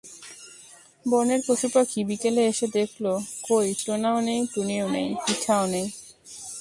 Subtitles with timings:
[1.05, 5.87] বনের পশুপাখি বিকেলে এসে দেখল—কই, টোনাও নেই, টুনিও নেই, পিঠাও নেই।